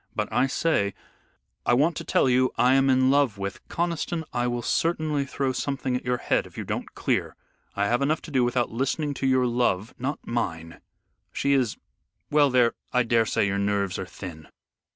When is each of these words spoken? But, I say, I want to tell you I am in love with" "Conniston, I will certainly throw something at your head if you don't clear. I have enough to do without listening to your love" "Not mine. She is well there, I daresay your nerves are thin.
But, 0.15 0.33
I 0.33 0.47
say, 0.47 0.95
I 1.63 1.75
want 1.75 1.95
to 1.97 2.03
tell 2.03 2.27
you 2.27 2.51
I 2.57 2.73
am 2.73 2.89
in 2.89 3.11
love 3.11 3.37
with" 3.37 3.61
"Conniston, 3.69 4.23
I 4.33 4.47
will 4.47 4.63
certainly 4.63 5.25
throw 5.25 5.51
something 5.51 5.95
at 5.95 6.03
your 6.03 6.17
head 6.17 6.47
if 6.47 6.57
you 6.57 6.63
don't 6.63 6.95
clear. 6.95 7.35
I 7.75 7.85
have 7.85 8.01
enough 8.01 8.23
to 8.23 8.31
do 8.31 8.43
without 8.43 8.71
listening 8.71 9.13
to 9.13 9.27
your 9.27 9.45
love" 9.45 9.93
"Not 9.99 10.17
mine. 10.25 10.81
She 11.31 11.53
is 11.53 11.77
well 12.31 12.49
there, 12.49 12.73
I 12.91 13.03
daresay 13.03 13.45
your 13.45 13.59
nerves 13.59 13.99
are 13.99 14.07
thin. 14.07 14.47